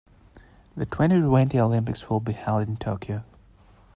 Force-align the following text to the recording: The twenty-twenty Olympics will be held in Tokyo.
The 0.75 0.87
twenty-twenty 0.87 1.59
Olympics 1.59 2.09
will 2.09 2.21
be 2.21 2.31
held 2.33 2.67
in 2.67 2.75
Tokyo. 2.77 3.23